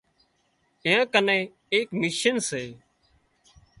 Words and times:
اين 0.85 0.99
ڪنين 1.13 1.41
ايڪ 1.73 1.87
مشين 2.01 2.35
سي 2.49 2.63